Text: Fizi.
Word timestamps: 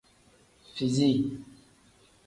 Fizi. 0.73 1.11